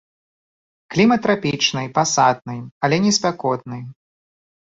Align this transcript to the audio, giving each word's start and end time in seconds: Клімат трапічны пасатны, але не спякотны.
Клімат 0.93 1.19
трапічны 1.25 1.83
пасатны, 1.97 2.55
але 2.87 2.95
не 3.05 3.11
спякотны. 3.17 3.77